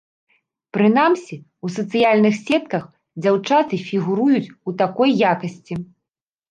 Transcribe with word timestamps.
Прынамсі, 0.77 1.37
у 1.67 1.71
сацыяльных 1.75 2.33
сетках 2.47 2.83
дзяўчаты 3.25 3.75
фігуруюць 3.87 4.47
у 4.51 4.69
такой 4.83 5.09
якасці. 5.37 5.83